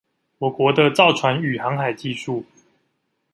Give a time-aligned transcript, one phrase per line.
[0.39, 2.43] 我國的造船與航海技術